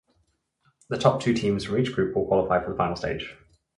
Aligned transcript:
The 0.89 0.97
top 0.97 1.21
two 1.21 1.35
teams 1.35 1.63
from 1.65 1.77
each 1.77 1.93
group 1.93 2.15
will 2.15 2.25
qualify 2.25 2.63
for 2.63 2.71
the 2.71 2.75
final 2.75 2.95
stage. 2.95 3.37